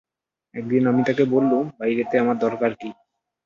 একদিন 0.55 0.83
আমি 0.87 1.01
তাঁকে 1.07 1.23
বললুম, 1.25 1.63
বাইরেতে 1.79 2.15
আমার 2.19 2.37
দরকার 2.37 2.71
কী? 2.73 2.89